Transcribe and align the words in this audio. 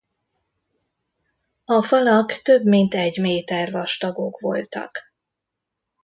A 1.65 1.81
falak 1.83 2.31
több 2.31 2.63
mint 2.65 2.93
egy 2.93 3.17
méter 3.21 3.71
vastagok 3.71 4.39
voltak. 4.39 5.13